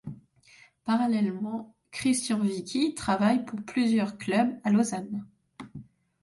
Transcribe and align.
Parallèlement, 0.83 1.75
Christian 1.91 2.39
Wicky 2.39 2.95
travaille 2.95 3.45
pour 3.45 3.61
plusieurs 3.63 4.17
clubs 4.17 4.59
à 4.63 4.71
Lausanne. 4.71 5.27